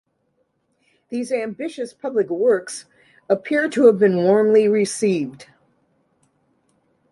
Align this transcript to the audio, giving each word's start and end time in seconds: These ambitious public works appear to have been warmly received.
These 1.09 1.31
ambitious 1.31 1.93
public 1.93 2.27
works 2.31 2.85
appear 3.29 3.69
to 3.69 3.85
have 3.85 3.99
been 3.99 4.17
warmly 4.23 4.67
received. 4.67 5.45